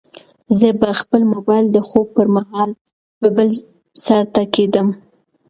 زه 0.59 0.67
به 0.79 0.89
خپل 1.01 1.21
موبایل 1.33 1.65
د 1.71 1.77
خوب 1.87 2.05
پر 2.15 2.27
مهال 2.35 2.69
په 3.19 3.27
بل 3.35 3.49
سرته 4.03 4.43
کېږدم. 4.53 4.87